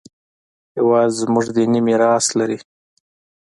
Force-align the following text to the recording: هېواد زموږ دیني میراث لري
هېواد 0.75 1.09
زموږ 1.19 1.45
دیني 1.55 1.79
میراث 1.87 2.25
لري 2.39 2.57